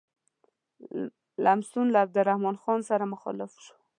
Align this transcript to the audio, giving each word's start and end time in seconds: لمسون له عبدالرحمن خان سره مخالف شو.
لمسون 1.43 1.85
له 1.91 1.97
عبدالرحمن 2.03 2.55
خان 2.63 2.79
سره 2.89 3.03
مخالف 3.13 3.51
شو. 3.63 3.73